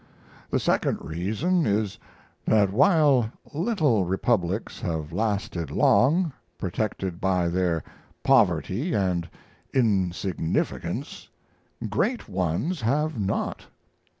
[0.49, 1.99] The second reason is,
[2.45, 7.83] that while little republics have lasted long, protected by their
[8.23, 9.29] poverty and
[9.75, 11.29] insignificance,
[11.87, 13.67] great ones have not.